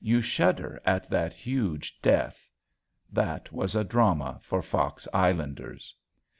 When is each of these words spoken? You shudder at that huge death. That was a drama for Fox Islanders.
You 0.00 0.20
shudder 0.20 0.80
at 0.84 1.08
that 1.10 1.32
huge 1.32 2.02
death. 2.02 2.50
That 3.12 3.52
was 3.52 3.76
a 3.76 3.84
drama 3.84 4.40
for 4.42 4.62
Fox 4.62 5.06
Islanders. 5.14 5.94